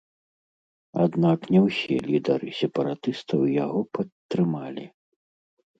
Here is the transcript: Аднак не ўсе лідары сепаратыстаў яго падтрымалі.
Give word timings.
Аднак 1.05 1.39
не 1.55 1.61
ўсе 1.67 1.97
лідары 2.09 2.49
сепаратыстаў 2.61 3.41
яго 3.65 3.81
падтрымалі. 3.99 4.85